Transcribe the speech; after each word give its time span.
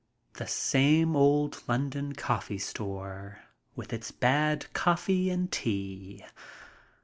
The 0.33 0.47
same 0.47 1.15
old 1.15 1.61
London 1.67 2.13
coffee 2.13 2.57
store, 2.57 3.41
with 3.75 3.93
its 3.93 4.09
bad 4.09 4.65
coffee 4.73 5.29
and 5.29 5.51
tea. 5.51 6.25